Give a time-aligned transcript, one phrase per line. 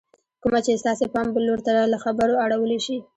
[0.41, 2.97] کومه چې ستاسې پام بل لور ته له خبرو اړولی شي